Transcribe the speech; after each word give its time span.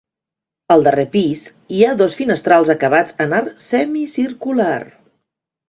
Al 0.75 0.85
darrer 0.87 1.03
pis 1.15 1.43
hi 1.75 1.83
ha 1.83 1.91
dos 1.99 2.17
finestrals 2.21 2.73
acabats 2.77 3.15
en 3.29 3.39
arc 3.43 3.63
semicircular. 3.69 4.83